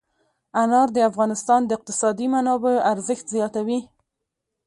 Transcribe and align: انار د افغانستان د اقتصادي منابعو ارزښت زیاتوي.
انار 0.61 0.87
د 0.93 0.97
افغانستان 1.09 1.61
د 1.65 1.69
اقتصادي 1.77 2.27
منابعو 2.35 2.85
ارزښت 2.93 3.25
زیاتوي. 3.35 3.79